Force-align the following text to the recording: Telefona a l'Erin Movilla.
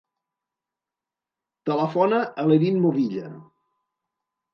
Telefona 1.71 2.21
a 2.23 2.47
l'Erin 2.53 2.79
Movilla. 2.87 3.29